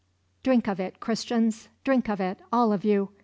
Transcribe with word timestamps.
Drink 0.41 0.67
of 0.67 0.79
it, 0.79 0.99
Christians; 0.99 1.69
drink 1.83 2.09
of 2.09 2.19
it, 2.19 2.39
all 2.51 2.73
of 2.73 2.83
you! 2.83 3.11